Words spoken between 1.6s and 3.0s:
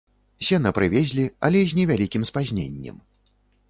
з невялікім спазненнем.